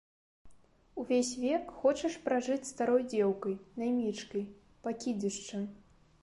Увесь 1.01 1.33
век 1.43 1.65
хочаш 1.81 2.15
пражыць 2.23 2.69
старой 2.71 3.05
дзеўкай, 3.11 3.55
наймічкай, 3.83 4.43
пакідзішчам. 4.89 5.63